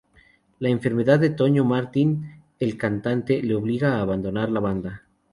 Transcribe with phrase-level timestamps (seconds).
[0.57, 5.03] La enfermedad de Toño Martín, el cantante, le obliga a abandonar la banda.